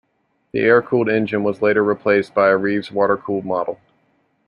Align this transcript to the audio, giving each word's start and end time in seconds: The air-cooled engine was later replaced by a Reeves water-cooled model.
The 0.51 0.61
air-cooled 0.61 1.09
engine 1.09 1.43
was 1.43 1.61
later 1.61 1.83
replaced 1.83 2.33
by 2.33 2.47
a 2.49 2.57
Reeves 2.57 2.91
water-cooled 2.91 3.45
model. 3.45 3.79